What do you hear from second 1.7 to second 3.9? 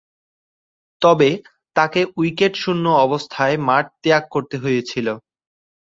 তাকে উইকেট শূন্য অবস্থায় মাঠ